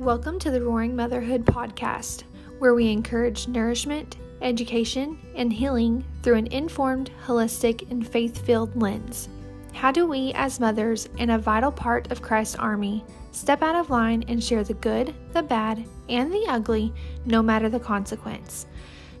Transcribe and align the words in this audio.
Welcome 0.00 0.38
to 0.38 0.50
the 0.50 0.62
Roaring 0.62 0.96
Motherhood 0.96 1.44
podcast, 1.44 2.22
where 2.58 2.72
we 2.72 2.90
encourage 2.90 3.48
nourishment, 3.48 4.16
education, 4.40 5.18
and 5.34 5.52
healing 5.52 6.06
through 6.22 6.36
an 6.36 6.46
informed, 6.46 7.10
holistic, 7.26 7.90
and 7.90 8.08
faith 8.08 8.42
filled 8.46 8.74
lens. 8.80 9.28
How 9.74 9.92
do 9.92 10.06
we, 10.06 10.32
as 10.32 10.58
mothers 10.58 11.06
and 11.18 11.30
a 11.30 11.36
vital 11.36 11.70
part 11.70 12.10
of 12.10 12.22
Christ's 12.22 12.56
army, 12.56 13.04
step 13.32 13.60
out 13.60 13.76
of 13.76 13.90
line 13.90 14.24
and 14.26 14.42
share 14.42 14.64
the 14.64 14.72
good, 14.72 15.14
the 15.34 15.42
bad, 15.42 15.84
and 16.08 16.32
the 16.32 16.46
ugly, 16.48 16.94
no 17.26 17.42
matter 17.42 17.68
the 17.68 17.78
consequence? 17.78 18.66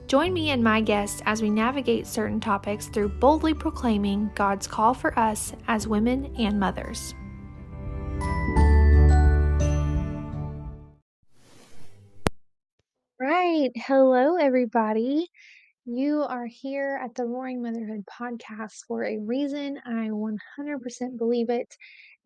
Join 0.06 0.32
me 0.32 0.48
and 0.48 0.64
my 0.64 0.80
guests 0.80 1.20
as 1.26 1.42
we 1.42 1.50
navigate 1.50 2.06
certain 2.06 2.40
topics 2.40 2.86
through 2.86 3.10
boldly 3.10 3.52
proclaiming 3.52 4.30
God's 4.34 4.66
call 4.66 4.94
for 4.94 5.16
us 5.18 5.52
as 5.68 5.86
women 5.86 6.34
and 6.38 6.58
mothers. 6.58 7.12
Right. 13.60 13.72
Hello, 13.76 14.36
everybody. 14.36 15.28
You 15.84 16.22
are 16.22 16.46
here 16.46 16.98
at 17.02 17.14
the 17.14 17.24
Roaring 17.24 17.62
Motherhood 17.62 18.04
podcast 18.06 18.86
for 18.88 19.04
a 19.04 19.18
reason. 19.18 19.78
I 19.84 20.08
100% 20.08 21.18
believe 21.18 21.50
it. 21.50 21.76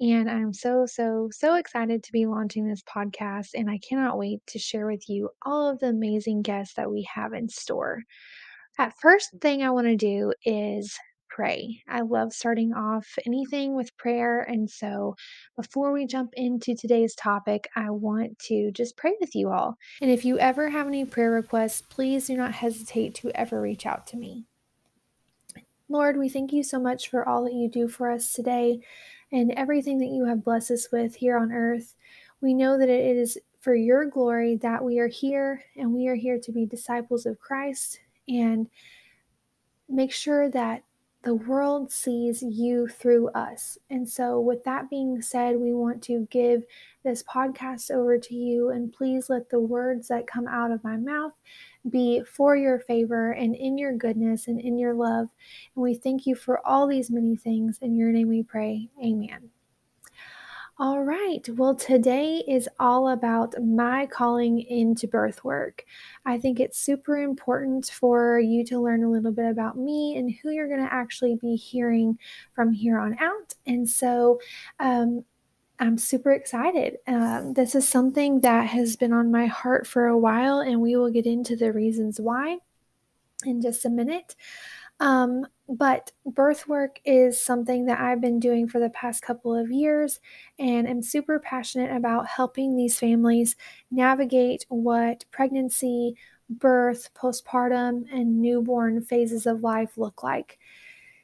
And 0.00 0.30
I'm 0.30 0.52
so, 0.52 0.86
so, 0.86 1.28
so 1.32 1.56
excited 1.56 2.04
to 2.04 2.12
be 2.12 2.26
launching 2.26 2.68
this 2.68 2.82
podcast. 2.82 3.48
And 3.54 3.68
I 3.68 3.78
cannot 3.78 4.16
wait 4.16 4.46
to 4.48 4.60
share 4.60 4.86
with 4.86 5.08
you 5.08 5.28
all 5.44 5.68
of 5.68 5.80
the 5.80 5.88
amazing 5.88 6.42
guests 6.42 6.74
that 6.74 6.90
we 6.90 7.08
have 7.12 7.32
in 7.32 7.48
store. 7.48 8.02
At 8.78 8.94
first 9.00 9.30
thing 9.40 9.62
I 9.62 9.70
want 9.70 9.88
to 9.88 9.96
do 9.96 10.32
is 10.44 10.96
pray. 11.34 11.82
I 11.88 12.02
love 12.02 12.32
starting 12.32 12.72
off 12.72 13.18
anything 13.26 13.74
with 13.74 13.96
prayer. 13.96 14.42
And 14.42 14.70
so 14.70 15.16
before 15.56 15.90
we 15.90 16.06
jump 16.06 16.30
into 16.34 16.76
today's 16.76 17.12
topic, 17.16 17.68
I 17.74 17.90
want 17.90 18.38
to 18.50 18.70
just 18.70 18.96
pray 18.96 19.14
with 19.20 19.34
you 19.34 19.50
all. 19.50 19.76
And 20.00 20.12
if 20.12 20.24
you 20.24 20.38
ever 20.38 20.70
have 20.70 20.86
any 20.86 21.04
prayer 21.04 21.32
requests, 21.32 21.82
please 21.82 22.28
do 22.28 22.36
not 22.36 22.52
hesitate 22.52 23.16
to 23.16 23.32
ever 23.34 23.60
reach 23.60 23.84
out 23.84 24.06
to 24.08 24.16
me. 24.16 24.44
Lord, 25.88 26.16
we 26.16 26.28
thank 26.28 26.52
you 26.52 26.62
so 26.62 26.78
much 26.78 27.10
for 27.10 27.28
all 27.28 27.42
that 27.44 27.52
you 27.52 27.68
do 27.68 27.88
for 27.88 28.12
us 28.12 28.32
today 28.32 28.78
and 29.32 29.50
everything 29.56 29.98
that 29.98 30.14
you 30.14 30.26
have 30.26 30.44
blessed 30.44 30.70
us 30.70 30.88
with 30.92 31.16
here 31.16 31.36
on 31.36 31.50
earth. 31.50 31.96
We 32.40 32.54
know 32.54 32.78
that 32.78 32.88
it 32.88 33.16
is 33.16 33.38
for 33.60 33.74
your 33.74 34.06
glory 34.06 34.54
that 34.62 34.84
we 34.84 35.00
are 35.00 35.08
here 35.08 35.64
and 35.76 35.92
we 35.92 36.06
are 36.06 36.14
here 36.14 36.38
to 36.38 36.52
be 36.52 36.64
disciples 36.64 37.26
of 37.26 37.40
Christ 37.40 37.98
and 38.28 38.68
make 39.88 40.12
sure 40.12 40.48
that 40.50 40.84
the 41.24 41.34
world 41.34 41.90
sees 41.90 42.42
you 42.42 42.86
through 42.86 43.28
us. 43.30 43.78
And 43.88 44.08
so, 44.08 44.40
with 44.40 44.62
that 44.64 44.90
being 44.90 45.22
said, 45.22 45.56
we 45.56 45.72
want 45.72 46.02
to 46.04 46.28
give 46.30 46.64
this 47.02 47.22
podcast 47.22 47.90
over 47.90 48.18
to 48.18 48.34
you. 48.34 48.70
And 48.70 48.92
please 48.92 49.30
let 49.30 49.48
the 49.48 49.60
words 49.60 50.08
that 50.08 50.26
come 50.26 50.46
out 50.46 50.70
of 50.70 50.84
my 50.84 50.96
mouth 50.96 51.32
be 51.88 52.22
for 52.24 52.56
your 52.56 52.78
favor 52.78 53.32
and 53.32 53.54
in 53.56 53.78
your 53.78 53.94
goodness 53.96 54.48
and 54.48 54.60
in 54.60 54.78
your 54.78 54.94
love. 54.94 55.28
And 55.74 55.82
we 55.82 55.94
thank 55.94 56.26
you 56.26 56.34
for 56.34 56.64
all 56.66 56.86
these 56.86 57.10
many 57.10 57.36
things. 57.36 57.78
In 57.80 57.96
your 57.96 58.12
name 58.12 58.28
we 58.28 58.42
pray. 58.42 58.90
Amen. 59.02 59.53
All 60.76 61.04
right. 61.04 61.48
Well, 61.50 61.76
today 61.76 62.42
is 62.48 62.68
all 62.80 63.08
about 63.08 63.54
my 63.62 64.06
calling 64.06 64.60
into 64.60 65.06
birth 65.06 65.44
work. 65.44 65.84
I 66.26 66.36
think 66.38 66.58
it's 66.58 66.78
super 66.78 67.16
important 67.16 67.86
for 67.86 68.40
you 68.40 68.64
to 68.66 68.80
learn 68.80 69.04
a 69.04 69.10
little 69.10 69.30
bit 69.30 69.48
about 69.48 69.78
me 69.78 70.16
and 70.16 70.34
who 70.42 70.50
you're 70.50 70.66
going 70.66 70.84
to 70.84 70.92
actually 70.92 71.36
be 71.40 71.54
hearing 71.54 72.18
from 72.54 72.72
here 72.72 72.98
on 72.98 73.16
out. 73.20 73.54
And 73.66 73.88
so, 73.88 74.40
um, 74.80 75.24
I'm 75.80 75.98
super 75.98 76.32
excited. 76.32 76.98
Um, 77.06 77.54
this 77.54 77.74
is 77.76 77.88
something 77.88 78.40
that 78.42 78.68
has 78.68 78.96
been 78.96 79.12
on 79.12 79.30
my 79.32 79.46
heart 79.46 79.86
for 79.86 80.06
a 80.06 80.18
while, 80.18 80.60
and 80.60 80.80
we 80.80 80.96
will 80.96 81.10
get 81.10 81.26
into 81.26 81.56
the 81.56 81.72
reasons 81.72 82.20
why 82.20 82.58
in 83.44 83.60
just 83.60 83.84
a 83.84 83.90
minute. 83.90 84.34
Um, 85.00 85.46
but 85.68 86.12
birth 86.26 86.68
work 86.68 87.00
is 87.04 87.40
something 87.40 87.86
that 87.86 88.00
I've 88.00 88.20
been 88.20 88.38
doing 88.38 88.68
for 88.68 88.78
the 88.80 88.90
past 88.90 89.22
couple 89.22 89.54
of 89.54 89.70
years, 89.72 90.20
and 90.58 90.86
I'm 90.86 91.02
super 91.02 91.38
passionate 91.38 91.94
about 91.94 92.26
helping 92.26 92.76
these 92.76 92.98
families 92.98 93.56
navigate 93.90 94.66
what 94.68 95.24
pregnancy, 95.30 96.16
birth, 96.50 97.10
postpartum, 97.14 98.04
and 98.12 98.40
newborn 98.40 99.02
phases 99.02 99.46
of 99.46 99.62
life 99.62 99.96
look 99.96 100.22
like. 100.22 100.58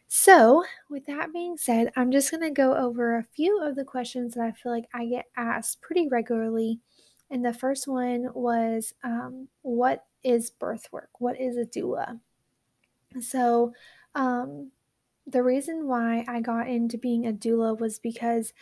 So, 0.08 0.64
with 0.90 1.06
that 1.06 1.32
being 1.32 1.56
said, 1.56 1.92
I'm 1.96 2.10
just 2.10 2.30
going 2.30 2.42
to 2.42 2.50
go 2.50 2.74
over 2.74 3.16
a 3.16 3.22
few 3.24 3.62
of 3.62 3.76
the 3.76 3.84
questions 3.84 4.34
that 4.34 4.44
I 4.44 4.52
feel 4.52 4.72
like 4.72 4.88
I 4.92 5.06
get 5.06 5.26
asked 5.36 5.80
pretty 5.82 6.08
regularly. 6.08 6.80
And 7.30 7.44
the 7.44 7.52
first 7.54 7.86
one 7.86 8.28
was 8.34 8.92
um, 9.04 9.48
What 9.62 10.04
is 10.24 10.50
birth 10.50 10.88
work? 10.92 11.10
What 11.20 11.40
is 11.40 11.56
a 11.56 11.64
doula? 11.64 12.20
So, 13.20 13.74
um, 14.14 14.72
the 15.26 15.42
reason 15.42 15.86
why 15.86 16.24
I 16.28 16.40
got 16.40 16.68
into 16.68 16.98
being 16.98 17.26
a 17.26 17.32
doula 17.32 17.78
was 17.78 17.98
because 17.98 18.52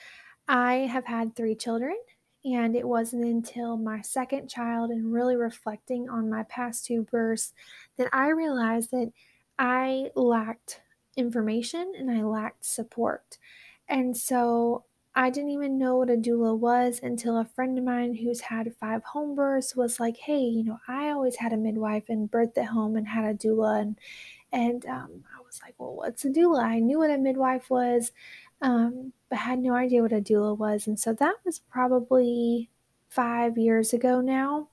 I 0.49 0.75
have 0.93 1.07
had 1.07 1.37
three 1.37 1.55
children, 1.57 1.97
and 2.45 2.77
it 2.77 2.89
wasn't 2.89 3.25
until 3.25 3.77
my 3.77 4.03
second 4.03 4.49
child 4.51 4.91
and 4.91 5.13
really 5.13 5.37
reflecting 5.37 6.09
on 6.09 6.31
my 6.31 6.45
past 6.45 6.87
two 6.87 7.03
births 7.05 7.55
that 7.97 8.09
I 8.13 8.29
realized 8.31 8.91
that 8.93 9.13
I 9.59 10.11
lacked 10.15 10.83
information 11.17 11.95
and 11.97 12.11
I 12.11 12.23
lacked 12.23 12.65
support. 12.65 13.39
And 13.89 14.17
so 14.17 14.85
I 15.15 15.31
didn't 15.31 15.51
even 15.51 15.79
know 15.79 15.97
what 15.97 16.11
a 16.11 16.17
doula 16.17 16.57
was 16.59 17.01
until 17.03 17.39
a 17.39 17.45
friend 17.45 17.79
of 17.79 17.85
mine 17.85 18.15
who's 18.15 18.43
had 18.43 18.77
five 18.77 19.03
home 19.05 19.35
births 19.35 19.75
was 19.77 19.99
like, 20.01 20.17
"Hey, 20.19 20.41
you 20.43 20.65
know, 20.65 20.79
I 20.89 21.11
always 21.11 21.37
had 21.37 21.53
a 21.53 21.57
midwife 21.57 22.09
and 22.09 22.31
birthed 22.31 22.59
at 22.59 22.67
home 22.67 22.97
and 22.97 23.09
had 23.09 23.25
a 23.25 23.35
doula, 23.39 23.81
and 23.83 23.99
and 24.53 24.85
um, 24.87 25.25
I 25.37 25.43
was 25.45 25.61
like, 25.63 25.75
well, 25.79 25.95
what's 25.95 26.25
a 26.25 26.31
doula? 26.31 26.63
I 26.63 26.79
knew 26.79 26.99
what 26.99 27.11
a 27.11 27.19
midwife 27.19 27.71
was, 27.71 28.13
um, 28.63 29.13
but 29.29 29.39
had 29.39 29.59
no 29.59 29.75
idea 29.75 30.03
what 30.03 30.13
a 30.13 30.21
doula 30.21 30.57
was. 30.57 30.87
And 30.87 30.99
so 30.99 31.13
that 31.15 31.37
was 31.45 31.59
probably 31.59 32.71
five 33.09 33.59
years 33.59 33.93
ago 33.93 34.21
now. 34.21 34.69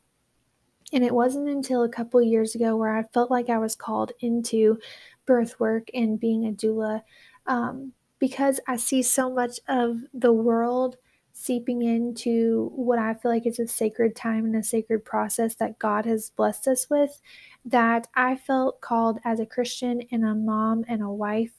And 0.94 1.04
it 1.04 1.14
wasn't 1.14 1.50
until 1.50 1.84
a 1.84 1.90
couple 1.90 2.22
years 2.22 2.56
ago 2.56 2.76
where 2.76 2.96
I 2.96 3.04
felt 3.04 3.32
like 3.32 3.50
I 3.50 3.58
was 3.58 3.76
called 3.76 4.12
into 4.20 4.80
birth 5.26 5.60
work 5.60 5.90
and 5.94 6.20
being 6.20 6.46
a 6.46 6.52
doula 6.52 7.02
um, 7.48 7.94
because 8.20 8.60
I 8.68 8.78
see 8.78 9.02
so 9.02 9.30
much 9.30 9.60
of 9.68 9.98
the 10.14 10.32
world 10.32 10.98
seeping 11.38 11.82
into 11.82 12.72
what 12.74 12.98
I 12.98 13.14
feel 13.14 13.30
like 13.30 13.46
is 13.46 13.60
a 13.60 13.68
sacred 13.68 14.16
time 14.16 14.46
and 14.46 14.56
a 14.56 14.64
sacred 14.64 15.04
process 15.04 15.54
that 15.56 15.78
God 15.78 16.06
has 16.06 16.30
blessed 16.30 16.66
us 16.66 16.90
with 16.90 17.20
that 17.66 18.08
I 18.16 18.38
felt 18.38 18.80
called 18.80 19.20
as 19.26 19.42
a 19.42 19.46
Christian 19.46 20.04
and 20.12 20.24
a 20.24 20.34
mom 20.34 20.86
and 20.88 21.04
a 21.04 21.10
wife 21.10 21.52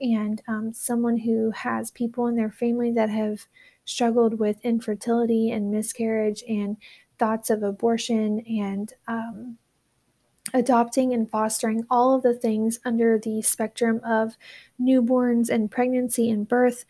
and 0.00 0.42
um, 0.48 0.72
someone 0.72 1.18
who 1.18 1.52
has 1.52 1.92
people 1.92 2.26
in 2.26 2.34
their 2.34 2.50
family 2.50 2.90
that 2.90 3.10
have 3.10 3.46
struggled 3.84 4.40
with 4.40 4.56
infertility 4.64 5.52
and 5.52 5.70
miscarriage 5.70 6.42
and 6.48 6.76
thoughts 7.16 7.48
of 7.48 7.62
abortion 7.62 8.40
and 8.40 8.92
um, 9.06 9.56
adopting 10.52 11.12
and 11.12 11.30
fostering 11.30 11.86
all 11.88 12.12
of 12.12 12.24
the 12.24 12.34
things 12.34 12.80
under 12.84 13.20
the 13.20 13.40
spectrum 13.40 14.00
of 14.04 14.36
newborns 14.80 15.48
and 15.48 15.70
pregnancy 15.70 16.28
and 16.28 16.48
birth 16.48 16.84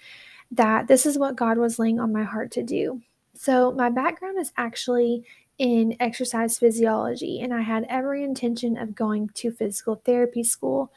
that 0.52 0.86
this 0.86 1.06
is 1.06 1.18
what 1.18 1.36
God 1.36 1.58
was 1.58 1.78
laying 1.78 1.98
on 1.98 2.12
my 2.12 2.22
heart 2.22 2.50
to 2.52 2.62
do. 2.62 3.00
So, 3.34 3.72
my 3.72 3.88
background 3.88 4.38
is 4.38 4.52
actually 4.56 5.24
in 5.58 5.96
exercise 6.00 6.58
physiology, 6.58 7.40
and 7.40 7.52
I 7.52 7.60
had 7.60 7.86
every 7.88 8.24
intention 8.24 8.76
of 8.76 8.94
going 8.94 9.28
to 9.34 9.52
physical 9.52 10.02
therapy 10.04 10.42
school, 10.42 10.92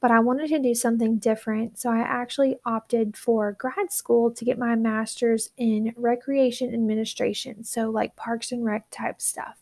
but 0.00 0.10
I 0.10 0.20
wanted 0.20 0.48
to 0.48 0.58
do 0.58 0.74
something 0.74 1.16
different. 1.16 1.78
So 1.78 1.90
I 1.90 2.00
actually 2.00 2.56
opted 2.64 3.16
for 3.16 3.52
grad 3.52 3.92
school 3.92 4.30
to 4.32 4.44
get 4.44 4.58
my 4.58 4.74
master's 4.74 5.50
in 5.56 5.94
recreation 5.96 6.74
administration, 6.74 7.64
so 7.64 7.88
like 7.90 8.16
parks 8.16 8.52
and 8.52 8.64
rec 8.64 8.90
type 8.90 9.20
stuff. 9.22 9.58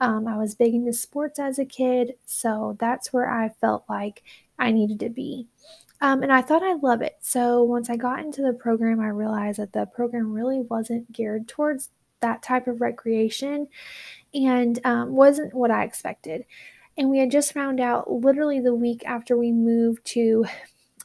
Um, 0.00 0.28
I 0.28 0.36
was 0.36 0.54
big 0.54 0.74
into 0.74 0.92
sports 0.92 1.38
as 1.38 1.58
a 1.58 1.64
kid, 1.64 2.14
so 2.24 2.76
that's 2.78 3.12
where 3.12 3.28
I 3.28 3.48
felt 3.48 3.84
like 3.88 4.22
I 4.58 4.70
needed 4.70 5.00
to 5.00 5.08
be. 5.08 5.48
Um, 6.00 6.22
and 6.22 6.32
I 6.32 6.42
thought 6.42 6.62
I'd 6.62 6.82
love 6.82 7.02
it. 7.02 7.16
So 7.20 7.62
once 7.62 7.90
I 7.90 7.96
got 7.96 8.20
into 8.20 8.42
the 8.42 8.52
program, 8.52 9.00
I 9.00 9.08
realized 9.08 9.58
that 9.58 9.72
the 9.72 9.86
program 9.86 10.32
really 10.32 10.60
wasn't 10.60 11.12
geared 11.12 11.48
towards 11.48 11.90
that 12.20 12.42
type 12.42 12.66
of 12.66 12.80
recreation 12.80 13.68
and 14.34 14.78
um, 14.84 15.12
wasn't 15.12 15.54
what 15.54 15.70
I 15.70 15.84
expected. 15.84 16.44
And 16.96 17.10
we 17.10 17.18
had 17.18 17.30
just 17.30 17.52
found 17.52 17.80
out 17.80 18.10
literally 18.10 18.60
the 18.60 18.74
week 18.74 19.02
after 19.06 19.36
we 19.36 19.52
moved 19.52 20.04
to 20.06 20.46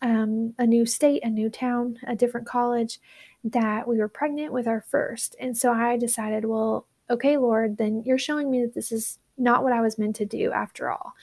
um, 0.01 0.53
a 0.57 0.65
new 0.65 0.85
state, 0.85 1.23
a 1.23 1.29
new 1.29 1.49
town, 1.49 1.97
a 2.07 2.15
different 2.15 2.47
college, 2.47 2.99
that 3.43 3.87
we 3.87 3.97
were 3.97 4.07
pregnant 4.07 4.53
with 4.53 4.67
our 4.67 4.81
first. 4.81 5.35
And 5.39 5.57
so 5.57 5.71
I 5.71 5.97
decided, 5.97 6.45
well, 6.45 6.87
okay, 7.09 7.37
Lord, 7.37 7.77
then 7.77 8.03
you're 8.05 8.17
showing 8.17 8.49
me 8.49 8.61
that 8.61 8.73
this 8.73 8.91
is 8.91 9.19
not 9.37 9.63
what 9.63 9.73
I 9.73 9.81
was 9.81 9.97
meant 9.97 10.15
to 10.17 10.25
do 10.25 10.51
after 10.51 10.89
all. 10.91 11.13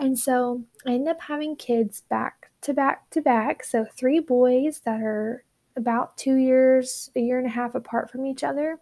And 0.00 0.18
so 0.18 0.64
I 0.86 0.92
ended 0.92 1.08
up 1.08 1.20
having 1.20 1.56
kids 1.56 2.02
back 2.08 2.50
to 2.62 2.74
back 2.74 3.08
to 3.10 3.20
back. 3.20 3.62
So 3.62 3.84
three 3.84 4.20
boys 4.20 4.80
that 4.84 5.00
are 5.00 5.44
about 5.76 6.16
two 6.16 6.36
years, 6.36 7.10
a 7.14 7.20
year 7.20 7.38
and 7.38 7.46
a 7.46 7.50
half 7.50 7.74
apart 7.74 8.10
from 8.10 8.26
each 8.26 8.42
other. 8.42 8.78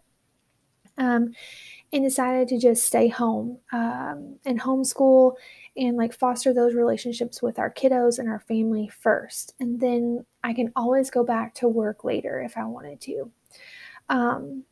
Um, 0.97 1.33
and 1.93 2.03
decided 2.03 2.49
to 2.49 2.59
just 2.59 2.85
stay 2.85 3.07
home 3.07 3.57
um, 3.71 4.37
and 4.45 4.59
homeschool 4.59 5.35
and 5.77 5.95
like 5.95 6.13
foster 6.13 6.53
those 6.53 6.75
relationships 6.75 7.41
with 7.41 7.57
our 7.57 7.71
kiddos 7.71 8.19
and 8.19 8.27
our 8.27 8.41
family 8.41 8.89
first. 8.89 9.55
And 9.61 9.79
then 9.79 10.25
I 10.43 10.53
can 10.53 10.71
always 10.75 11.09
go 11.09 11.23
back 11.23 11.55
to 11.55 11.69
work 11.69 12.03
later 12.03 12.41
if 12.41 12.57
I 12.57 12.65
wanted 12.65 12.99
to. 13.01 13.31
Um, 14.09 14.65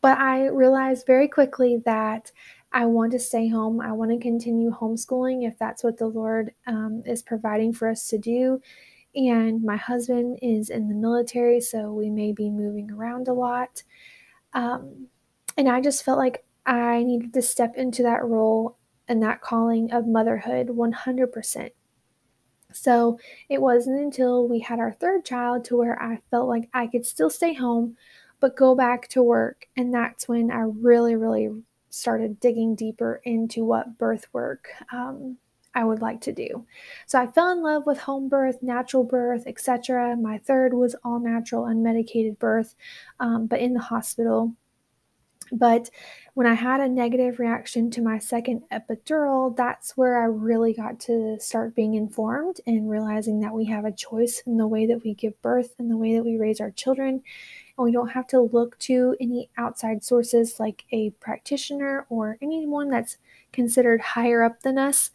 but 0.00 0.18
I 0.18 0.46
realized 0.46 1.06
very 1.06 1.28
quickly 1.28 1.82
that 1.84 2.32
I 2.72 2.86
want 2.86 3.12
to 3.12 3.18
stay 3.18 3.48
home. 3.48 3.80
I 3.80 3.92
want 3.92 4.10
to 4.10 4.18
continue 4.18 4.70
homeschooling 4.70 5.46
if 5.46 5.58
that's 5.58 5.82
what 5.82 5.98
the 5.98 6.08
Lord 6.08 6.52
um, 6.66 7.02
is 7.06 7.22
providing 7.22 7.72
for 7.72 7.88
us 7.88 8.08
to 8.08 8.18
do. 8.18 8.60
And 9.14 9.62
my 9.62 9.76
husband 9.76 10.38
is 10.42 10.68
in 10.68 10.88
the 10.88 10.94
military, 10.94 11.60
so 11.60 11.92
we 11.92 12.10
may 12.10 12.32
be 12.32 12.50
moving 12.50 12.90
around 12.90 13.28
a 13.28 13.32
lot. 13.32 13.82
Um, 14.52 15.06
and 15.56 15.68
I 15.68 15.80
just 15.80 16.04
felt 16.04 16.18
like 16.18 16.44
I 16.66 17.02
needed 17.02 17.32
to 17.34 17.42
step 17.42 17.76
into 17.76 18.02
that 18.02 18.24
role 18.24 18.76
and 19.08 19.22
that 19.22 19.40
calling 19.40 19.90
of 19.92 20.06
motherhood 20.06 20.68
100%. 20.68 21.70
So 22.72 23.18
it 23.48 23.62
wasn't 23.62 24.00
until 24.00 24.46
we 24.48 24.60
had 24.60 24.80
our 24.80 24.92
third 24.92 25.24
child 25.24 25.64
to 25.66 25.76
where 25.76 26.00
I 26.02 26.20
felt 26.30 26.48
like 26.48 26.68
I 26.74 26.88
could 26.88 27.06
still 27.06 27.30
stay 27.30 27.54
home 27.54 27.96
but 28.40 28.56
go 28.56 28.74
back 28.74 29.08
to 29.08 29.22
work. 29.22 29.66
And 29.76 29.92
that's 29.92 30.28
when 30.28 30.50
I 30.50 30.60
really, 30.60 31.16
really 31.16 31.50
started 31.96 32.40
digging 32.40 32.74
deeper 32.74 33.20
into 33.24 33.64
what 33.64 33.98
birth 33.98 34.26
work 34.32 34.68
um, 34.92 35.36
I 35.74 35.84
would 35.84 36.00
like 36.00 36.22
to 36.22 36.32
do. 36.32 36.66
So 37.06 37.20
I 37.20 37.26
fell 37.26 37.50
in 37.52 37.62
love 37.62 37.86
with 37.86 37.98
home 37.98 38.28
birth, 38.28 38.62
natural 38.62 39.04
birth, 39.04 39.44
etc. 39.46 40.16
My 40.16 40.38
third 40.38 40.72
was 40.72 40.96
all 41.04 41.20
natural, 41.20 41.64
unmedicated 41.64 42.38
birth, 42.38 42.74
um, 43.20 43.46
but 43.46 43.60
in 43.60 43.74
the 43.74 43.80
hospital. 43.80 44.54
But 45.52 45.90
when 46.34 46.46
I 46.46 46.54
had 46.54 46.80
a 46.80 46.88
negative 46.88 47.38
reaction 47.38 47.90
to 47.92 48.02
my 48.02 48.18
second 48.18 48.62
epidural, 48.72 49.54
that's 49.54 49.96
where 49.96 50.20
I 50.20 50.24
really 50.24 50.72
got 50.72 50.98
to 51.00 51.38
start 51.38 51.76
being 51.76 51.94
informed 51.94 52.60
and 52.66 52.90
realizing 52.90 53.40
that 53.40 53.54
we 53.54 53.66
have 53.66 53.84
a 53.84 53.92
choice 53.92 54.42
in 54.46 54.56
the 54.56 54.66
way 54.66 54.86
that 54.86 55.04
we 55.04 55.14
give 55.14 55.40
birth 55.42 55.74
and 55.78 55.90
the 55.90 55.96
way 55.96 56.14
that 56.16 56.24
we 56.24 56.36
raise 56.36 56.60
our 56.60 56.70
children. 56.70 57.22
And 57.76 57.84
we 57.84 57.92
don't 57.92 58.08
have 58.08 58.26
to 58.28 58.40
look 58.40 58.78
to 58.80 59.16
any 59.20 59.50
outside 59.58 60.02
sources 60.02 60.58
like 60.58 60.84
a 60.92 61.10
practitioner 61.20 62.06
or 62.08 62.38
anyone 62.40 62.88
that's 62.88 63.18
considered 63.52 64.00
higher 64.00 64.42
up 64.42 64.62
than 64.62 64.78
us 64.78 65.10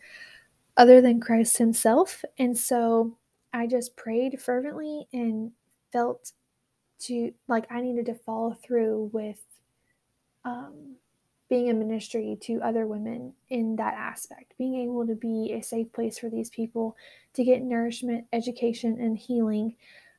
other 0.78 1.02
than 1.02 1.19
Christ 1.19 1.58
Himself. 1.58 2.24
And 2.38 2.58
so 2.58 3.18
I 3.54 3.68
just 3.68 3.96
prayed 3.96 4.42
fervently 4.42 5.08
and 5.13 5.52
felt 5.92 6.31
to 7.02 7.34
like 7.48 7.66
I 7.72 7.81
needed 7.81 8.06
to 8.08 8.16
follow 8.16 8.54
through 8.54 9.10
with 9.12 9.42
um, 10.46 10.96
being 11.50 11.69
a 11.69 11.74
ministry 11.74 12.38
to 12.42 12.62
other 12.62 12.88
women 12.88 13.34
in 13.50 13.75
that 13.75 13.94
aspect, 13.96 14.54
being 14.58 14.75
able 14.75 15.06
to 15.06 15.16
be 15.16 15.52
a 15.54 15.62
safe 15.62 15.92
place 15.92 16.18
for 16.18 16.30
these 16.30 16.50
people 16.50 16.96
to 17.34 17.44
get 17.44 17.62
nourishment, 17.62 18.25
education, 18.31 18.98
and 19.02 19.18
healing. 19.18 19.75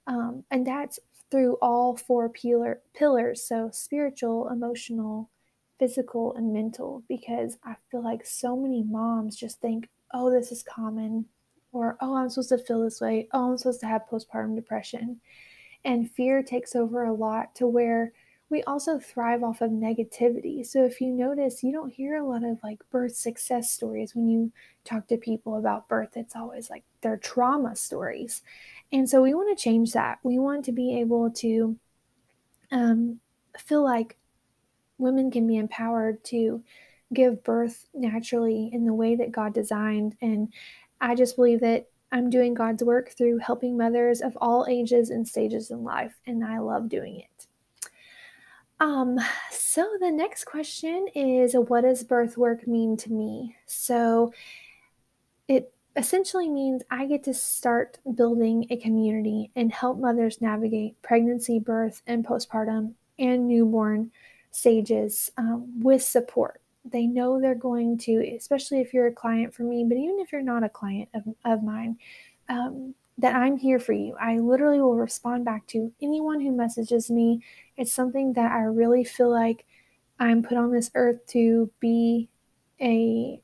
Um, 0.07 0.45
and 0.51 0.67
that's 0.67 0.99
through 1.33 1.57
all 1.63 1.97
four 1.97 2.29
pillar, 2.29 2.81
pillars 2.95 3.43
so 3.43 3.71
spiritual, 3.73 4.51
emotional, 4.51 5.31
physical, 5.79 6.37
and 6.37 6.53
mental. 6.53 7.03
Because 7.09 7.57
I 7.65 7.75
feel 7.91 8.05
like 8.05 8.27
so 8.27 8.55
many 8.55 8.85
moms 8.85 9.35
just 9.35 9.61
think, 9.61 9.89
oh, 10.13 10.31
this 10.31 10.53
is 10.53 10.63
common, 10.63 11.25
or 11.73 11.97
oh, 12.03 12.15
I'm 12.15 12.29
supposed 12.29 12.51
to 12.51 12.59
feel 12.59 12.83
this 12.83 13.01
way, 13.01 13.29
oh, 13.33 13.51
I'm 13.51 13.57
supposed 13.59 13.81
to 13.81 13.87
have 13.87 14.03
postpartum 14.11 14.55
depression. 14.55 15.21
And 15.87 16.11
fear 16.11 16.43
takes 16.43 16.77
over 16.77 17.05
a 17.05 17.15
lot 17.15 17.55
to 17.57 17.67
where 17.67 18.13
we 18.51 18.63
also 18.65 18.99
thrive 18.99 19.43
off 19.43 19.63
of 19.63 19.71
negativity. 19.71 20.65
So 20.65 20.85
if 20.85 21.01
you 21.01 21.11
notice, 21.11 21.65
you 21.65 21.73
don't 21.73 21.93
hear 21.93 22.17
a 22.17 22.29
lot 22.29 22.45
of 22.45 22.59
like 22.63 22.79
birth 22.91 23.17
success 23.17 23.71
stories 23.71 24.15
when 24.15 24.29
you 24.29 24.53
talk 24.85 25.09
to 25.09 25.17
people 25.17 25.57
about 25.57 25.89
birth. 25.89 26.11
It's 26.17 26.37
always 26.37 26.69
like 26.69 26.85
their 27.01 27.17
trauma 27.17 27.75
stories. 27.75 28.43
And 28.93 29.09
so 29.09 29.23
we 29.23 29.35
want 29.35 29.57
to 29.57 29.63
change 29.63 29.93
that. 29.93 30.19
We 30.23 30.39
want 30.39 30.65
to 30.67 30.73
be 30.73 31.01
able 31.01 31.31
to 31.31 31.77
um, 32.71 33.21
feel 33.59 33.83
like 33.83 34.17
women 34.99 35.31
can 35.31 35.47
be 35.47 35.57
empowered 35.57 36.23
to 36.25 36.63
give 37.13 37.43
birth 37.45 37.87
naturally 37.95 38.71
in 38.73 38.85
the 38.85 38.95
way 38.95 39.17
that 39.17 39.33
God 39.33 39.55
designed. 39.55 40.17
And 40.21 40.53
I 41.01 41.15
just 41.15 41.37
believe 41.37 41.61
that 41.61 41.89
I'm 42.13 42.29
doing 42.29 42.53
God's 42.53 42.85
work 42.85 43.11
through 43.11 43.39
helping 43.39 43.77
mothers 43.77 44.21
of 44.21 44.37
all 44.41 44.67
ages 44.69 45.09
and 45.09 45.27
stages 45.27 45.71
in 45.71 45.83
life, 45.83 46.15
and 46.27 46.45
I 46.45 46.59
love 46.59 46.91
doing 46.91 47.21
it. 47.21 47.47
Um, 48.81 49.19
so 49.51 49.89
the 49.99 50.11
next 50.11 50.45
question 50.45 51.07
is 51.15 51.55
what 51.55 51.83
does 51.83 52.05
birth 52.05 52.37
work 52.37 52.67
mean 52.67 52.97
to 52.99 53.13
me? 53.13 53.57
So 53.65 54.33
it 55.49 55.73
essentially 55.97 56.49
means 56.49 56.83
I 56.91 57.07
get 57.07 57.25
to 57.25 57.35
start 57.35 57.99
building 58.15 58.67
a 58.71 58.77
community 58.77 59.51
and 59.57 59.73
help 59.73 59.99
mothers 59.99 60.41
navigate 60.41 61.01
pregnancy, 61.03 61.59
birth, 61.59 62.03
and 62.07 62.27
postpartum 62.27 62.95
and 63.19 63.47
newborn 63.47 64.11
stages 64.51 65.31
um, 65.37 65.81
with 65.81 66.03
support. 66.03 66.61
They 66.85 67.07
know 67.07 67.41
they're 67.41 67.55
going 67.55 67.99
to, 67.99 68.35
especially 68.37 68.81
if 68.81 68.93
you're 68.93 69.07
a 69.07 69.13
client 69.13 69.55
for 69.55 69.63
me, 69.63 69.85
but 69.87 69.97
even 69.97 70.19
if 70.19 70.33
you're 70.33 70.43
not 70.43 70.65
a 70.65 70.69
client 70.69 71.09
of, 71.15 71.23
of 71.45 71.63
mine, 71.63 71.97
um, 72.49 72.95
that 73.19 73.37
I'm 73.37 73.57
here 73.57 73.79
for 73.79 73.93
you. 73.93 74.17
I 74.21 74.39
literally 74.39 74.81
will 74.81 74.97
respond 74.97 75.45
back 75.45 75.67
to 75.69 75.93
anyone 76.01 76.41
who 76.41 76.51
messages 76.51 77.11
me. 77.11 77.43
It's 77.77 77.93
something 77.93 78.33
that 78.33 78.51
I 78.51 78.63
really 78.63 79.05
feel 79.05 79.31
like 79.31 79.65
I'm 80.19 80.43
put 80.43 80.57
on 80.57 80.73
this 80.73 80.91
earth 80.95 81.25
to 81.29 81.71
be 81.79 82.29
a 82.81 83.41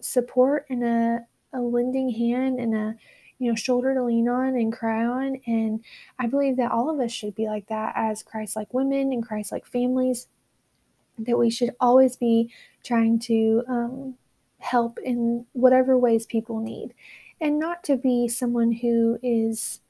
support 0.00 0.66
and 0.68 0.84
a, 0.84 1.26
a 1.52 1.60
lending 1.60 2.10
hand 2.10 2.58
and 2.58 2.74
a 2.74 2.94
you 3.38 3.50
know 3.50 3.54
shoulder 3.54 3.94
to 3.94 4.04
lean 4.04 4.28
on 4.28 4.48
and 4.48 4.72
cry 4.72 5.04
on 5.04 5.40
and 5.46 5.84
i 6.18 6.26
believe 6.26 6.56
that 6.56 6.70
all 6.70 6.88
of 6.88 7.00
us 7.00 7.10
should 7.10 7.34
be 7.34 7.46
like 7.46 7.66
that 7.68 7.92
as 7.96 8.22
christ 8.22 8.54
like 8.56 8.72
women 8.72 9.12
and 9.12 9.26
christ 9.26 9.50
like 9.50 9.66
families 9.66 10.28
that 11.18 11.38
we 11.38 11.50
should 11.50 11.74
always 11.80 12.16
be 12.16 12.50
trying 12.84 13.18
to 13.18 13.62
um, 13.68 14.14
help 14.60 14.98
in 15.04 15.44
whatever 15.52 15.98
ways 15.98 16.24
people 16.24 16.60
need 16.60 16.94
and 17.40 17.58
not 17.58 17.82
to 17.84 17.96
be 17.96 18.28
someone 18.28 18.72
who 18.72 19.18
is 19.22 19.80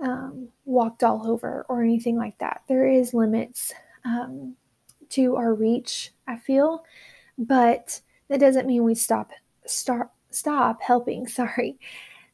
um, 0.00 0.48
walked 0.64 1.02
all 1.02 1.30
over 1.30 1.64
or 1.68 1.82
anything 1.82 2.16
like 2.16 2.38
that. 2.38 2.62
There 2.68 2.86
is 2.86 3.14
limits 3.14 3.72
um, 4.04 4.56
to 5.10 5.36
our 5.36 5.54
reach, 5.54 6.12
I 6.26 6.36
feel, 6.36 6.84
but 7.36 8.00
that 8.28 8.40
doesn't 8.40 8.66
mean 8.66 8.84
we 8.84 8.94
stop 8.94 9.30
start 9.64 10.10
stop 10.30 10.82
helping. 10.82 11.26
Sorry. 11.28 11.78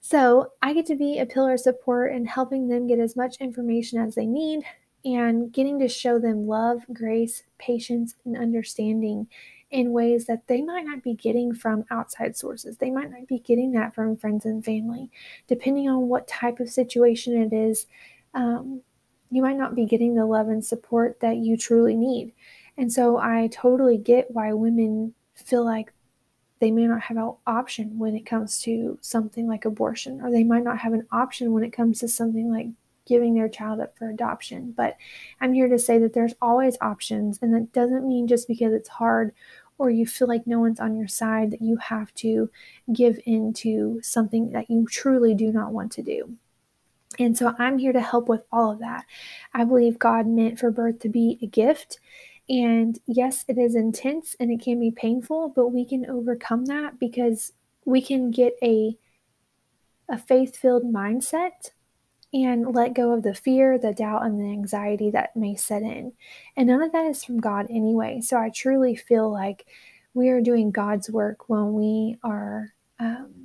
So 0.00 0.52
I 0.62 0.74
get 0.74 0.86
to 0.86 0.96
be 0.96 1.18
a 1.18 1.26
pillar 1.26 1.54
of 1.54 1.60
support 1.60 2.12
and 2.12 2.28
helping 2.28 2.68
them 2.68 2.86
get 2.86 2.98
as 2.98 3.16
much 3.16 3.36
information 3.40 3.98
as 3.98 4.14
they 4.14 4.26
need 4.26 4.62
and 5.04 5.52
getting 5.52 5.78
to 5.78 5.88
show 5.88 6.18
them 6.18 6.46
love, 6.46 6.82
grace, 6.92 7.42
patience, 7.58 8.14
and 8.24 8.36
understanding 8.36 9.28
in 9.70 9.92
ways 9.92 10.26
that 10.26 10.46
they 10.46 10.62
might 10.62 10.84
not 10.84 11.02
be 11.02 11.14
getting 11.14 11.54
from 11.54 11.84
outside 11.90 12.36
sources. 12.36 12.76
They 12.76 12.90
might 12.90 13.10
not 13.10 13.26
be 13.26 13.38
getting 13.38 13.72
that 13.72 13.94
from 13.94 14.16
friends 14.16 14.44
and 14.44 14.64
family. 14.64 15.10
Depending 15.48 15.88
on 15.88 16.08
what 16.08 16.28
type 16.28 16.60
of 16.60 16.68
situation 16.68 17.36
it 17.40 17.52
is, 17.52 17.86
um, 18.34 18.82
you 19.30 19.42
might 19.42 19.56
not 19.56 19.74
be 19.74 19.84
getting 19.84 20.14
the 20.14 20.26
love 20.26 20.48
and 20.48 20.64
support 20.64 21.18
that 21.20 21.38
you 21.38 21.56
truly 21.56 21.96
need. 21.96 22.32
And 22.76 22.92
so 22.92 23.18
I 23.18 23.48
totally 23.52 23.98
get 23.98 24.30
why 24.30 24.52
women 24.52 25.14
feel 25.34 25.64
like 25.64 25.92
they 26.64 26.70
may 26.70 26.86
not 26.86 27.02
have 27.02 27.18
an 27.18 27.30
option 27.46 27.98
when 27.98 28.16
it 28.16 28.24
comes 28.24 28.58
to 28.62 28.98
something 29.02 29.46
like 29.46 29.66
abortion, 29.66 30.22
or 30.22 30.30
they 30.30 30.44
might 30.44 30.64
not 30.64 30.78
have 30.78 30.94
an 30.94 31.06
option 31.12 31.52
when 31.52 31.62
it 31.62 31.74
comes 31.74 31.98
to 31.98 32.08
something 32.08 32.50
like 32.50 32.68
giving 33.06 33.34
their 33.34 33.50
child 33.50 33.80
up 33.80 33.94
for 33.98 34.08
adoption. 34.08 34.72
But 34.74 34.96
I'm 35.42 35.52
here 35.52 35.68
to 35.68 35.78
say 35.78 35.98
that 35.98 36.14
there's 36.14 36.32
always 36.40 36.78
options, 36.80 37.38
and 37.42 37.52
that 37.52 37.74
doesn't 37.74 38.08
mean 38.08 38.26
just 38.26 38.48
because 38.48 38.72
it's 38.72 38.88
hard 38.88 39.34
or 39.76 39.90
you 39.90 40.06
feel 40.06 40.26
like 40.26 40.46
no 40.46 40.58
one's 40.58 40.80
on 40.80 40.96
your 40.96 41.06
side 41.06 41.50
that 41.50 41.60
you 41.60 41.76
have 41.76 42.14
to 42.14 42.48
give 42.94 43.20
in 43.26 43.52
to 43.52 44.00
something 44.02 44.52
that 44.52 44.70
you 44.70 44.86
truly 44.86 45.34
do 45.34 45.52
not 45.52 45.70
want 45.70 45.92
to 45.92 46.02
do. 46.02 46.34
And 47.18 47.36
so 47.36 47.54
I'm 47.58 47.76
here 47.76 47.92
to 47.92 48.00
help 48.00 48.26
with 48.26 48.40
all 48.50 48.70
of 48.70 48.78
that. 48.78 49.04
I 49.52 49.64
believe 49.64 49.98
God 49.98 50.26
meant 50.26 50.58
for 50.58 50.70
birth 50.70 51.00
to 51.00 51.10
be 51.10 51.38
a 51.42 51.46
gift. 51.46 52.00
And 52.48 52.98
yes, 53.06 53.44
it 53.48 53.58
is 53.58 53.74
intense 53.74 54.36
and 54.38 54.50
it 54.50 54.60
can 54.60 54.78
be 54.78 54.90
painful, 54.90 55.52
but 55.56 55.68
we 55.68 55.84
can 55.86 56.08
overcome 56.10 56.66
that 56.66 56.98
because 56.98 57.52
we 57.84 58.02
can 58.02 58.30
get 58.30 58.54
a 58.62 58.98
a 60.10 60.18
faith-filled 60.18 60.84
mindset 60.84 61.70
and 62.34 62.74
let 62.74 62.92
go 62.92 63.12
of 63.12 63.22
the 63.22 63.34
fear, 63.34 63.78
the 63.78 63.94
doubt, 63.94 64.26
and 64.26 64.38
the 64.38 64.50
anxiety 64.50 65.10
that 65.10 65.34
may 65.34 65.54
set 65.54 65.82
in. 65.82 66.12
And 66.56 66.68
none 66.68 66.82
of 66.82 66.92
that 66.92 67.06
is 67.06 67.24
from 67.24 67.40
God 67.40 67.66
anyway. 67.70 68.20
So 68.20 68.36
I 68.36 68.50
truly 68.50 68.96
feel 68.96 69.32
like 69.32 69.66
we 70.12 70.28
are 70.28 70.42
doing 70.42 70.70
God's 70.70 71.08
work 71.08 71.48
when 71.48 71.72
we 71.72 72.18
are 72.22 72.74
um, 72.98 73.43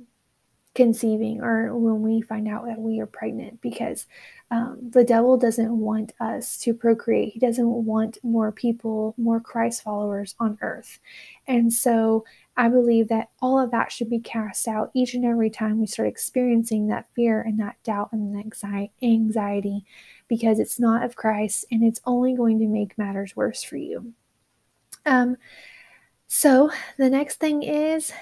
conceiving 0.74 1.40
or 1.40 1.76
when 1.76 2.00
we 2.00 2.20
find 2.20 2.46
out 2.46 2.64
that 2.64 2.78
we 2.78 3.00
are 3.00 3.06
pregnant 3.06 3.60
because 3.60 4.06
um, 4.52 4.78
the 4.90 5.04
devil 5.04 5.36
doesn't 5.36 5.76
want 5.78 6.12
us 6.20 6.56
to 6.58 6.72
procreate. 6.72 7.32
He 7.32 7.40
doesn't 7.40 7.68
want 7.68 8.18
more 8.22 8.52
people, 8.52 9.14
more 9.18 9.40
Christ 9.40 9.82
followers 9.82 10.34
on 10.38 10.58
earth. 10.60 11.00
And 11.48 11.72
so 11.72 12.24
I 12.56 12.68
believe 12.68 13.08
that 13.08 13.30
all 13.40 13.58
of 13.58 13.70
that 13.72 13.90
should 13.90 14.10
be 14.10 14.20
cast 14.20 14.68
out 14.68 14.90
each 14.94 15.14
and 15.14 15.24
every 15.24 15.50
time 15.50 15.80
we 15.80 15.86
start 15.86 16.08
experiencing 16.08 16.88
that 16.88 17.08
fear 17.14 17.42
and 17.42 17.58
that 17.58 17.82
doubt 17.82 18.10
and 18.12 18.34
that 18.34 18.90
anxiety 19.02 19.84
because 20.28 20.60
it's 20.60 20.78
not 20.78 21.04
of 21.04 21.16
Christ 21.16 21.64
and 21.70 21.82
it's 21.82 22.00
only 22.04 22.34
going 22.34 22.58
to 22.60 22.66
make 22.66 22.98
matters 22.98 23.34
worse 23.34 23.62
for 23.62 23.76
you. 23.76 24.12
Um, 25.06 25.36
so 26.32 26.70
the 26.96 27.10
next 27.10 27.36
thing 27.40 27.62
is 27.64 28.12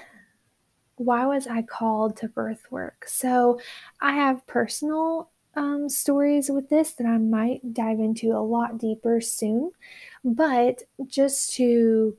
why 0.99 1.25
was 1.25 1.47
I 1.47 1.61
called 1.61 2.17
to 2.17 2.27
birth 2.27 2.69
work? 2.69 3.05
So 3.07 3.59
I 4.01 4.13
have 4.13 4.45
personal 4.47 5.29
um, 5.55 5.87
stories 5.87 6.49
with 6.49 6.69
this 6.69 6.91
that 6.93 7.07
I 7.07 7.17
might 7.17 7.73
dive 7.73 7.99
into 7.99 8.33
a 8.33 8.43
lot 8.43 8.77
deeper 8.77 9.21
soon. 9.21 9.71
But 10.25 10.83
just 11.07 11.53
to 11.55 12.17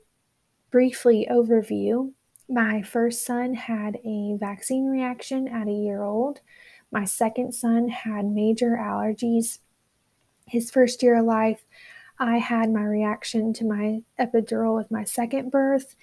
briefly 0.71 1.27
overview, 1.29 2.11
my 2.49 2.81
first 2.81 3.23
son 3.23 3.53
had 3.53 3.97
a 4.03 4.35
vaccine 4.39 4.87
reaction 4.87 5.47
at 5.47 5.67
a 5.67 5.71
year 5.71 6.01
old. 6.01 6.39
My 6.91 7.05
second 7.05 7.53
son 7.53 7.87
had 7.87 8.25
major 8.25 8.79
allergies. 8.81 9.59
His 10.47 10.71
first 10.71 11.03
year 11.03 11.19
of 11.19 11.25
life, 11.25 11.63
I 12.17 12.39
had 12.39 12.71
my 12.71 12.83
reaction 12.83 13.53
to 13.53 13.65
my 13.65 14.01
epidural 14.19 14.75
with 14.75 14.89
my 14.89 15.03
second 15.03 15.51
birth. 15.51 15.95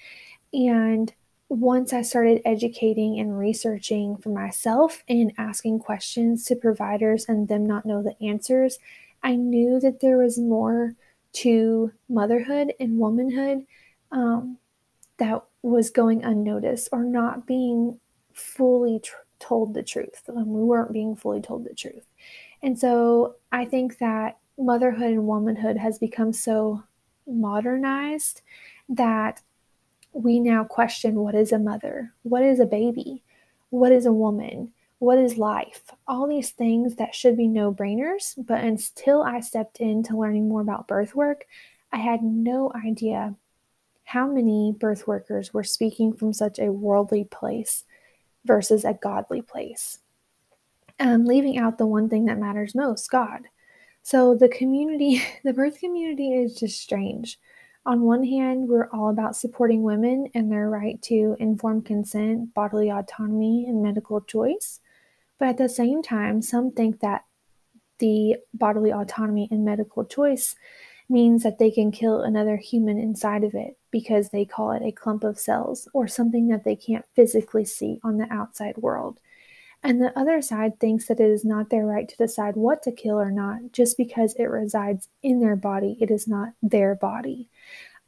And 0.53 1.13
once 1.49 1.93
I 1.93 2.03
started 2.03 2.43
educating 2.45 3.19
and 3.19 3.39
researching 3.39 4.17
for 4.19 4.29
myself 4.29 5.03
and 5.09 5.33
asking 5.39 5.79
questions 5.79 6.45
to 6.45 6.57
providers 6.57 7.25
and 7.27 7.49
them 7.49 7.65
not 7.65 7.87
know 7.87 8.03
the 8.03 8.17
answers, 8.23 8.79
I 9.23 9.35
knew 9.37 9.81
that 9.81 10.01
there 10.01 10.19
was 10.19 10.39
more 10.39 10.95
to 11.35 11.93
motherhood 12.09 12.75
and 12.79 12.99
womanhood 12.99 13.67
um, 14.13 14.59
that 15.19 15.43
was 15.63 15.91
going 15.91 16.23
unnoticed 16.23 16.91
or 16.93 17.03
not 17.03 17.47
being 17.47 17.99
fully 18.33 19.01
tr- 19.01 19.17
told 19.39 19.75
the 19.75 19.83
truth. 19.83 20.23
Um, 20.29 20.53
we 20.53 20.63
weren't 20.63 20.93
being 20.93 21.17
fully 21.17 21.41
told 21.41 21.65
the 21.65 21.75
truth. 21.75 22.07
And 22.63 22.79
so 22.79 23.37
I 23.53 23.65
think 23.65 23.99
that 23.99 24.39
motherhood 24.59 25.13
and 25.13 25.27
womanhood 25.27 25.77
has 25.77 25.99
become 25.99 26.33
so 26.33 26.83
modernized 27.27 28.43
that 28.89 29.43
we 30.13 30.41
now 30.41 30.65
question 30.65 31.17
what 31.17 31.35
is 31.35 31.53
a 31.53 31.59
mother? 31.59 32.13
What 32.23 32.43
is 32.43 32.61
a 32.61 32.67
baby? 32.67 33.23
What 33.71 33.93
is 33.93 34.07
a 34.07 34.13
woman? 34.13 34.73
What 34.99 35.19
is 35.19 35.39
life? 35.39 35.83
All 36.09 36.27
these 36.27 36.51
things 36.51 36.97
that 36.97 37.15
should 37.15 37.37
be 37.37 37.47
no 37.47 37.73
brainers, 37.73 38.35
but 38.37 38.65
until 38.65 39.23
I 39.23 39.41
stepped 39.41 39.79
into 39.79 40.17
learning 40.17 40.49
more 40.49 40.61
about 40.61 40.89
birth 40.89 41.15
work, 41.15 41.47
I 41.93 41.99
had 41.99 42.23
no 42.23 42.73
idea 42.85 43.37
how 44.05 44.27
many 44.27 44.75
birth 44.79 45.07
workers 45.07 45.53
were 45.53 45.63
speaking 45.63 46.15
from 46.15 46.33
such 46.33 46.59
a 46.59 46.73
worldly 46.73 47.25
place 47.25 47.85
versus 48.45 48.85
a 48.85 48.95
godly 48.95 49.43
place. 49.43 49.99
Um, 50.99 51.27
leaving 51.27 51.59
out 51.59 51.79
the 51.79 51.87
one 51.87 52.09
thing 52.09 52.25
that 52.25 52.39
matters 52.39 52.75
most 52.75 53.11
God. 53.11 53.43
So, 54.03 54.35
the 54.35 54.49
community, 54.49 55.23
the 55.45 55.53
birth 55.53 55.79
community 55.79 56.33
is 56.33 56.55
just 56.55 56.81
strange. 56.81 57.39
On 57.87 58.03
one 58.03 58.25
hand, 58.25 58.69
we're 58.69 58.91
all 58.91 59.11
about 59.11 59.37
supporting 59.37 59.83
women 59.83 60.29
and 60.35 60.51
their 60.53 60.69
right 60.69 61.01
to 61.03 61.37
informed 61.39 61.87
consent, 61.87 62.53
bodily 62.53 62.91
autonomy, 62.91 63.65
and 63.67 63.83
medical 63.83 64.21
choice. 64.21 64.81
But 65.39 65.49
at 65.49 65.59
the 65.59 65.69
same 65.69 66.03
time, 66.03 66.43
some 66.43 66.71
think 66.73 67.01
that 67.01 67.25
the 67.99 68.37
bodily 68.53 68.93
autonomy 68.93 69.49
and 69.51 69.65
medical 69.65 70.05
choice 70.05 70.55
means 71.09 71.43
that 71.43 71.59
they 71.59 71.71
can 71.71 71.91
kill 71.91 72.21
another 72.21 72.57
human 72.57 72.99
inside 72.99 73.43
of 73.43 73.55
it 73.55 73.79
because 73.91 74.29
they 74.29 74.45
call 74.45 74.73
it 74.73 74.83
a 74.83 74.93
clump 74.93 75.25
of 75.25 75.39
cells 75.39 75.89
or 75.95 76.07
something 76.07 76.49
that 76.49 76.65
they 76.65 76.77
can't 76.77 77.07
physically 77.15 77.65
see 77.65 77.99
on 78.05 78.19
the 78.19 78.31
outside 78.33 78.77
world. 78.77 79.19
And 79.83 80.03
the 80.03 80.17
other 80.19 80.43
side 80.43 80.81
thinks 80.81 81.07
that 81.07 81.21
it 81.21 81.31
is 81.31 81.45
not 81.45 81.71
their 81.71 81.87
right 81.87 82.09
to 82.09 82.17
decide 82.17 82.57
what 82.57 82.83
to 82.83 82.93
kill 82.93 83.19
or 83.21 83.31
not 83.31 83.73
just 83.73 83.97
because 83.97 84.35
it 84.35 84.45
resides 84.45 85.09
in 85.23 85.41
their 85.41 85.57
body. 85.57 85.97
It 86.01 86.11
is 86.11 86.27
not 86.27 86.53
their 86.63 86.95
body. 86.95 87.49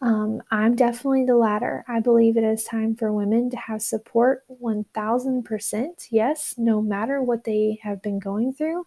Um, 0.02 0.42
I'm 0.50 0.74
definitely 0.74 1.26
the 1.26 1.36
latter. 1.36 1.84
I 1.86 2.00
believe 2.00 2.36
it 2.36 2.44
is 2.44 2.64
time 2.64 2.96
for 2.96 3.12
women 3.12 3.50
to 3.50 3.56
have 3.56 3.82
support 3.82 4.44
1000%. 4.48 6.06
Yes, 6.10 6.54
no 6.56 6.80
matter 6.80 7.22
what 7.22 7.44
they 7.44 7.78
have 7.82 8.02
been 8.02 8.18
going 8.18 8.52
through, 8.52 8.86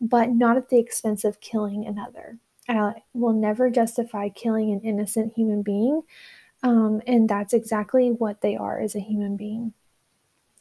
but 0.00 0.30
not 0.30 0.56
at 0.56 0.68
the 0.68 0.78
expense 0.78 1.24
of 1.24 1.40
killing 1.40 1.86
another. 1.86 2.38
I 2.68 2.94
will 3.14 3.32
never 3.32 3.70
justify 3.70 4.28
killing 4.28 4.70
an 4.70 4.80
innocent 4.80 5.32
human 5.34 5.62
being. 5.62 6.02
Um, 6.62 7.02
and 7.06 7.28
that's 7.28 7.54
exactly 7.54 8.10
what 8.10 8.42
they 8.42 8.56
are 8.56 8.78
as 8.78 8.94
a 8.94 9.00
human 9.00 9.36
being 9.36 9.72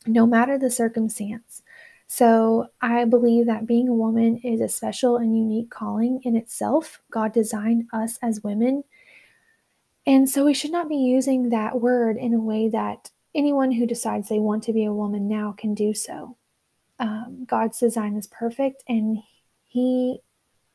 no 0.06 0.26
matter 0.26 0.58
the 0.58 0.72
circumstance. 0.72 1.62
So 2.08 2.68
I 2.82 3.06
believe 3.06 3.46
that 3.46 3.66
being 3.66 3.88
a 3.88 3.94
woman 3.94 4.38
is 4.44 4.60
a 4.60 4.68
special 4.68 5.16
and 5.16 5.36
unique 5.36 5.70
calling 5.70 6.20
in 6.24 6.36
itself. 6.36 7.02
God 7.10 7.32
designed 7.32 7.88
us 7.94 8.20
as 8.22 8.44
women. 8.44 8.84
And 10.06 10.30
so 10.30 10.44
we 10.44 10.54
should 10.54 10.72
not 10.72 10.90
be 10.90 10.98
using 10.98 11.50
that 11.50 11.80
word 11.80 12.18
in 12.18 12.34
a 12.34 12.40
way 12.40 12.68
that 12.70 13.12
anyone 13.34 13.72
who 13.72 13.86
decides 13.86 14.28
they 14.28 14.40
want 14.40 14.64
to 14.64 14.74
be 14.74 14.84
a 14.84 14.94
woman 14.94 15.28
now 15.28 15.54
can 15.58 15.74
do 15.74 15.94
so. 15.94 16.36
Um, 17.00 17.46
God's 17.48 17.80
design 17.80 18.16
is 18.16 18.28
perfect 18.28 18.84
and 18.90 19.20
He 19.68 20.20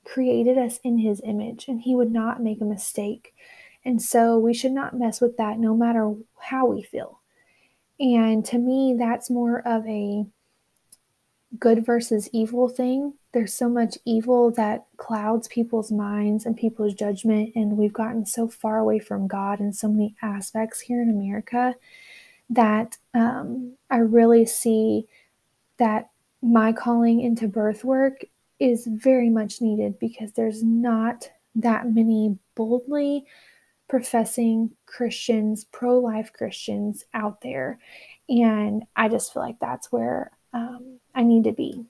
created 0.05 0.57
us 0.57 0.79
in 0.83 0.99
His 0.99 1.21
image 1.23 1.69
and 1.69 1.83
He 1.83 1.95
would 1.95 2.13
not 2.13 2.43
make 2.43 2.61
a 2.61 2.65
mistake. 2.65 3.35
And 3.85 4.01
so 4.01 4.39
we 4.39 4.55
should 4.55 4.73
not 4.73 4.99
mess 4.99 5.21
with 5.21 5.37
that 5.37 5.59
no 5.59 5.77
matter 5.77 6.15
how 6.39 6.67
we 6.67 6.83
feel. 6.83 7.21
And 7.99 8.45
to 8.47 8.59
me, 8.59 8.97
that's 8.99 9.31
more 9.31 9.67
of 9.67 9.87
a 9.87 10.27
good 11.59 11.85
versus 11.85 12.29
evil 12.33 12.69
thing. 12.69 13.15
There's 13.33 13.55
so 13.55 13.69
much 13.69 13.99
evil 14.05 14.51
that 14.53 14.87
clouds 14.97 15.49
people's 15.49 15.93
minds 15.93 16.47
and 16.47 16.57
people's 16.57 16.95
judgment, 16.95 17.53
and 17.55 17.77
we've 17.77 17.93
gotten 17.93 18.27
so 18.27 18.49
far 18.49 18.79
away 18.79 18.99
from 18.99 19.27
God 19.27 19.61
in 19.61 19.73
so 19.73 19.89
many 19.89 20.15
aspects 20.23 20.81
here 20.81 21.03
in 21.03 21.11
America 21.11 21.75
that 22.51 22.97
um, 23.15 23.75
I 23.91 23.99
really 23.99 24.47
see 24.47 25.07
that 25.79 26.11
my 26.43 26.73
calling 26.73 27.21
into 27.21 27.49
birth 27.49 27.85
work 27.85 28.25
is 28.59 28.87
very 28.87 29.29
much 29.29 29.61
needed 29.61 29.99
because 29.99 30.33
there's 30.33 30.63
not 30.63 31.31
that 31.55 31.93
many 31.93 32.39
boldly 32.55 33.27
professing 33.89 34.73
Christians, 34.87 35.65
pro 35.65 35.99
life 35.99 36.33
Christians 36.33 37.05
out 37.15 37.41
there. 37.41 37.79
And 38.29 38.85
I 38.97 39.09
just 39.09 39.33
feel 39.33 39.43
like 39.43 39.59
that's 39.61 39.93
where 39.93 40.33
um, 40.53 40.99
I 41.15 41.23
need 41.23 41.45
to 41.45 41.53
be. 41.53 41.85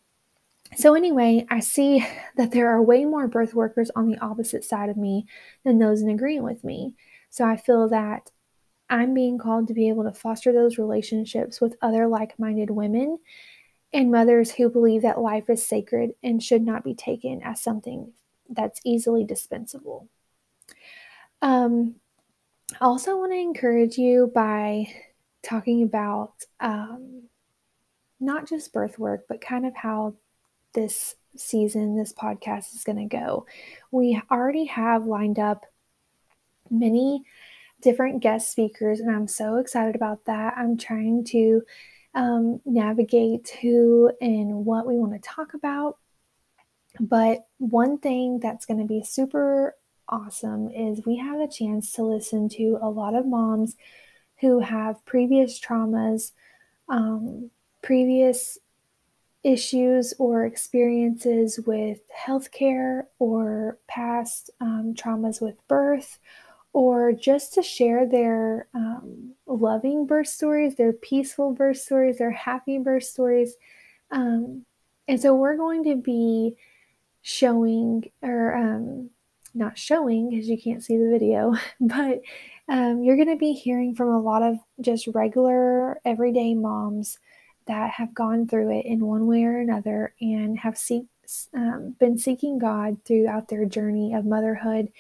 So, 0.77 0.95
anyway, 0.95 1.47
I 1.51 1.61
see 1.61 2.05
that 2.37 2.51
there 2.51 2.69
are 2.69 2.83
way 2.83 3.05
more 3.05 3.29
birth 3.29 3.55
workers 3.55 3.91
on 3.95 4.09
the 4.09 4.19
opposite 4.19 4.65
side 4.65 4.91
of 4.91 4.97
me 4.97 5.27
than 5.65 5.79
those 5.79 6.03
in 6.03 6.09
agreement 6.09 6.45
with 6.45 6.65
me. 6.65 6.95
So, 7.31 7.45
I 7.45 7.57
feel 7.57 7.89
that 7.89 8.31
I'm 8.89 9.15
being 9.15 9.39
called 9.39 9.69
to 9.69 9.75
be 9.75 9.89
able 9.89 10.05
to 10.05 10.13
foster 10.13 10.53
those 10.53 10.79
relationships 10.79 11.61
with 11.61 11.77
other 11.83 12.07
like 12.07 12.39
minded 12.39 12.71
women 12.71 13.19
and 13.93 14.11
mothers 14.11 14.53
who 14.53 14.69
believe 14.69 15.03
that 15.03 15.21
life 15.21 15.49
is 15.51 15.67
sacred 15.67 16.13
and 16.23 16.43
should 16.43 16.63
not 16.63 16.85
be 16.85 16.95
taken 16.95 17.43
as 17.43 17.61
something 17.61 18.13
that's 18.49 18.81
easily 18.85 19.25
dispensable. 19.25 20.09
Um, 21.47 21.95
I 22.81 22.87
also 22.87 23.17
want 23.17 23.31
to 23.31 23.39
encourage 23.39 23.97
you 23.99 24.33
by 24.35 24.93
talking 25.45 25.85
about 25.85 26.33
um, 26.59 27.23
not 28.19 28.49
just 28.49 28.73
birth 28.73 28.99
work, 28.99 29.27
but 29.29 29.41
kind 29.41 29.65
of 29.65 29.73
how 29.77 30.15
this 30.75 31.15
season, 31.37 31.97
this 31.97 32.13
podcast 32.13 32.75
is 32.75 32.83
going 32.83 32.99
to 32.99 33.17
go. 33.17 33.47
We 33.93 34.21
already 34.29 34.65
have 34.65 35.07
lined 35.07 35.39
up 35.39 35.67
many 36.69 37.23
different 37.81 38.25
guest 38.25 38.51
speakers, 38.51 38.99
and 38.99 39.15
I'm 39.15 39.29
so 39.29 39.59
excited 39.59 39.95
about 39.95 40.25
that. 40.25 40.55
I'm 40.57 40.77
trying 40.77 41.23
to 41.27 41.63
um, 42.13 42.61
navigate 42.65 43.57
who 43.63 44.11
and 44.21 44.65
what 44.65 44.85
we 44.85 44.97
want 44.97 45.13
to 45.13 45.21
talk 45.21 45.55
about. 45.55 45.99
But 46.99 47.47
one 47.59 47.99
thing 47.99 48.41
that's 48.41 48.67
going 48.67 48.81
to 48.81 48.87
be 48.87 49.05
super 49.05 49.77
awesome 50.09 50.71
is 50.71 51.07
we 51.07 51.17
have 51.17 51.41
a 51.41 51.49
chance 51.49 51.93
to 51.93 52.03
listen 52.03 52.49
to 52.51 52.79
a 52.81 52.89
lot 52.89 53.15
of 53.15 53.27
moms 53.27 53.77
who 54.41 54.61
have 54.61 55.05
previous 55.05 55.61
traumas, 55.61 56.33
um, 56.89 57.51
previous 57.83 58.59
issues 59.43 60.13
or 60.19 60.45
experiences 60.45 61.61
with 61.67 62.01
healthcare 62.13 63.05
or 63.19 63.79
past 63.87 64.51
um, 64.61 64.95
traumas 64.97 65.41
with 65.41 65.57
birth 65.69 66.19
or 66.73 67.11
just 67.13 67.55
to 67.55 67.63
share 67.63 68.07
their 68.07 68.67
um, 68.75 69.33
loving 69.47 70.05
birth 70.05 70.29
stories, 70.29 70.77
their 70.77 70.93
peaceful 70.93 71.55
birth 71.55 71.79
stories, 71.79 72.19
their 72.19 72.31
happy 72.31 72.77
birth 72.77 73.05
stories. 73.05 73.55
Um, 74.11 74.67
and 75.09 75.19
so 75.19 75.35
we're 75.35 75.57
going 75.57 75.85
to 75.85 75.97
be 75.97 76.57
showing, 77.23 78.11
or 78.21 78.55
um, 78.55 79.09
not 79.57 79.79
showing 79.79 80.31
because 80.31 80.49
you 80.49 80.61
can't 80.61 80.85
see 80.85 80.97
the 80.97 81.11
video, 81.11 81.55
but 81.81 82.23
um, 82.69 83.03
you're 83.03 83.17
going 83.17 83.29
to 83.29 83.37
be 83.37 83.53
hearing 83.53 83.95
from 83.95 84.09
a 84.09 84.21
lot 84.21 84.43
of 84.43 84.59
just 84.81 85.07
regular, 85.09 86.01
everyday 86.05 86.55
moms 86.55 87.19
that 87.67 87.91
have 87.91 88.15
gone 88.15 88.47
through 88.47 88.79
it 88.79 88.87
in 88.87 89.05
one 89.05 89.27
way 89.27 89.45
or 89.45 89.59
another 89.59 90.15
and 90.21 90.59
have 90.59 90.79
see- 90.79 91.09
um, 91.55 91.97
been 91.99 92.19
seeking 92.19 92.59
God 92.59 92.99
throughout 93.05 93.49
their 93.49 93.65
journey 93.65 94.15
of 94.15 94.25
motherhood 94.25 94.93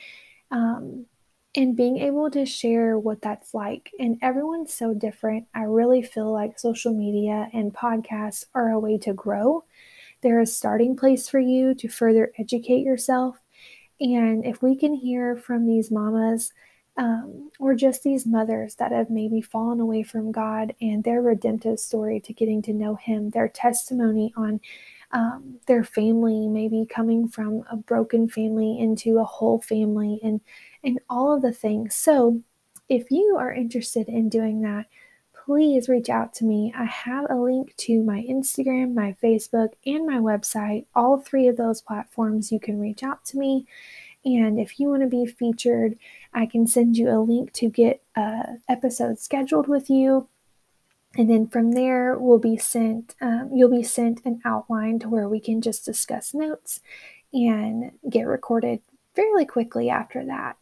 um, 0.50 1.06
and 1.54 1.76
being 1.76 1.98
able 1.98 2.30
to 2.30 2.44
share 2.44 2.98
what 2.98 3.22
that's 3.22 3.54
like. 3.54 3.90
And 3.98 4.18
everyone's 4.20 4.74
so 4.74 4.94
different. 4.94 5.46
I 5.54 5.62
really 5.62 6.02
feel 6.02 6.32
like 6.32 6.58
social 6.58 6.92
media 6.92 7.48
and 7.52 7.72
podcasts 7.72 8.44
are 8.54 8.70
a 8.70 8.80
way 8.80 8.98
to 8.98 9.12
grow. 9.12 9.64
They're 10.22 10.40
a 10.40 10.46
starting 10.46 10.96
place 10.96 11.28
for 11.28 11.40
you 11.40 11.74
to 11.74 11.88
further 11.88 12.32
educate 12.38 12.84
yourself. 12.84 13.36
And 14.00 14.44
if 14.44 14.62
we 14.62 14.76
can 14.76 14.94
hear 14.94 15.36
from 15.36 15.66
these 15.66 15.90
mamas 15.90 16.52
um, 16.96 17.50
or 17.58 17.74
just 17.74 18.02
these 18.02 18.26
mothers 18.26 18.74
that 18.76 18.92
have 18.92 19.10
maybe 19.10 19.40
fallen 19.40 19.80
away 19.80 20.02
from 20.02 20.32
God 20.32 20.74
and 20.80 21.04
their 21.04 21.20
redemptive 21.20 21.78
story 21.78 22.20
to 22.20 22.32
getting 22.32 22.62
to 22.62 22.72
know 22.72 22.94
Him, 22.94 23.30
their 23.30 23.48
testimony 23.48 24.32
on 24.36 24.60
um, 25.12 25.58
their 25.66 25.84
family 25.84 26.48
maybe 26.48 26.86
coming 26.88 27.28
from 27.28 27.62
a 27.70 27.76
broken 27.76 28.28
family 28.28 28.78
into 28.78 29.18
a 29.18 29.24
whole 29.24 29.60
family 29.60 30.18
and 30.22 30.40
and 30.82 31.00
all 31.08 31.34
of 31.34 31.42
the 31.42 31.52
things. 31.52 31.94
So, 31.94 32.40
if 32.88 33.10
you 33.10 33.36
are 33.38 33.52
interested 33.52 34.08
in 34.08 34.28
doing 34.28 34.62
that, 34.62 34.86
please 35.46 35.88
reach 35.88 36.10
out 36.10 36.34
to 36.34 36.44
me. 36.44 36.72
I 36.76 36.84
have 36.84 37.30
a 37.30 37.36
link 37.36 37.74
to 37.76 38.02
my 38.02 38.26
Instagram, 38.28 38.94
my 38.94 39.14
Facebook, 39.22 39.74
and 39.86 40.04
my 40.04 40.18
website. 40.18 40.86
All 40.94 41.18
three 41.18 41.46
of 41.46 41.56
those 41.56 41.80
platforms 41.80 42.50
you 42.50 42.58
can 42.58 42.80
reach 42.80 43.04
out 43.04 43.24
to 43.26 43.38
me. 43.38 43.64
And 44.24 44.58
if 44.58 44.80
you 44.80 44.88
want 44.88 45.02
to 45.02 45.08
be 45.08 45.24
featured, 45.24 45.96
I 46.34 46.46
can 46.46 46.66
send 46.66 46.96
you 46.96 47.08
a 47.10 47.22
link 47.22 47.52
to 47.54 47.70
get 47.70 48.02
a 48.16 48.56
episode 48.68 49.20
scheduled 49.20 49.68
with 49.68 49.88
you. 49.88 50.26
And 51.16 51.30
then 51.30 51.46
from 51.46 51.72
there, 51.72 52.18
we'll 52.18 52.40
be 52.40 52.56
sent. 52.56 53.14
Um, 53.20 53.50
you'll 53.54 53.70
be 53.70 53.84
sent 53.84 54.26
an 54.26 54.40
outline 54.44 54.98
to 54.98 55.08
where 55.08 55.28
we 55.28 55.38
can 55.38 55.62
just 55.62 55.84
discuss 55.84 56.34
notes 56.34 56.80
and 57.32 57.92
get 58.10 58.26
recorded 58.26 58.80
fairly 59.14 59.46
quickly 59.46 59.88
after 59.90 60.24
that. 60.26 60.56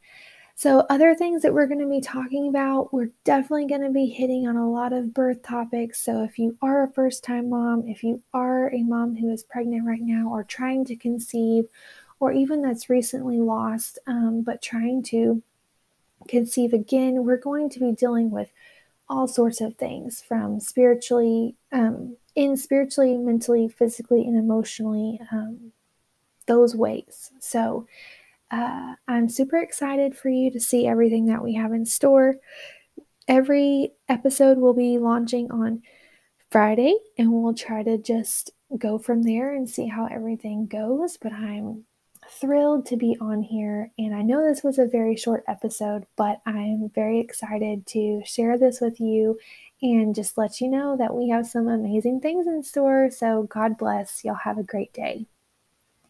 So, 0.57 0.87
other 0.89 1.15
things 1.15 1.43
that 1.43 1.53
we're 1.53 1.67
going 1.67 1.81
to 1.81 1.87
be 1.89 2.01
talking 2.01 2.49
about, 2.49 2.93
we're 2.93 3.11
definitely 3.25 3.67
going 3.67 3.83
to 3.83 3.91
be 3.91 4.07
hitting 4.07 4.47
on 4.47 4.57
a 4.57 4.71
lot 4.71 4.93
of 4.93 5.13
birth 5.13 5.43
topics. 5.43 6.01
So, 6.01 6.23
if 6.23 6.39
you 6.39 6.57
are 6.63 6.85
a 6.85 6.93
first 6.93 7.25
time 7.25 7.51
mom, 7.51 7.89
if 7.89 8.05
you 8.05 8.23
are 8.33 8.73
a 8.73 8.83
mom 8.83 9.17
who 9.17 9.31
is 9.31 9.43
pregnant 9.43 9.85
right 9.85 10.01
now 10.01 10.29
or 10.29 10.45
trying 10.45 10.85
to 10.87 10.97
conceive, 10.97 11.65
or 12.21 12.33
even 12.33 12.63
that's 12.63 12.89
recently 12.89 13.41
lost 13.41 13.99
um, 14.07 14.43
but 14.43 14.63
trying 14.63 15.03
to 15.03 15.43
conceive 16.29 16.73
again, 16.73 17.25
we're 17.25 17.37
going 17.37 17.69
to 17.71 17.81
be 17.81 17.93
dealing 17.93 18.31
with 18.31 18.51
all 19.09 19.27
sorts 19.27 19.61
of 19.61 19.75
things 19.75 20.23
from 20.23 20.61
spiritually, 20.61 21.57
um, 21.73 22.17
in 22.37 22.57
spiritually, 22.57 23.19
mentally, 23.19 23.69
physically, 23.69 24.23
and 24.23 24.37
emotionally, 24.37 25.21
um, 25.33 25.73
those 26.47 26.77
ways. 26.77 27.33
So, 27.41 27.87
uh, 28.51 28.95
I'm 29.09 29.29
super 29.29 29.59
excited 29.59 30.17
for 30.17 30.29
you 30.29 30.51
to 30.53 30.61
see 30.61 30.87
everything 30.87 31.27
that 31.27 31.43
we 31.43 31.55
have 31.55 31.73
in 31.73 31.87
store. 31.87 32.37
Every 33.27 33.93
episode 34.09 34.59
will 34.59 34.75
be 34.75 34.99
launching 34.99 35.51
on 35.51 35.83
Friday, 36.51 36.95
and 37.19 37.33
we'll 37.33 37.55
try 37.55 37.83
to 37.83 37.99
just 37.99 38.51
go 38.79 38.99
from 38.99 39.23
there 39.23 39.55
and 39.55 39.69
see 39.69 39.87
how 39.87 40.07
everything 40.07 40.67
goes. 40.67 41.17
But 41.17 41.33
I'm 41.33 41.85
thrilled 42.29 42.87
to 42.87 42.97
be 42.97 43.17
on 43.21 43.43
here, 43.43 43.91
and 43.99 44.15
I 44.15 44.23
know 44.23 44.45
this 44.45 44.63
was 44.63 44.79
a 44.79 44.87
very 44.87 45.17
short 45.17 45.43
episode, 45.49 46.07
but 46.17 46.41
I'm 46.47 46.91
very 46.95 47.19
excited 47.21 47.87
to 47.89 48.23
share 48.25 48.59
this 48.59 48.81
with 48.81 49.01
you 49.01 49.38
and 49.83 50.14
just 50.14 50.38
let 50.38 50.61
you 50.61 50.68
know 50.68 50.97
that 50.97 51.14
we 51.14 51.29
have 51.31 51.47
some 51.47 51.68
amazing 51.68 52.21
things 52.21 52.47
in 52.47 52.62
store. 52.62 53.11
So, 53.11 53.45
God 53.45 53.77
bless. 53.79 54.25
Y'all 54.25 54.35
have 54.35 54.59
a 54.59 54.62
great 54.62 54.92
day. 54.92 55.27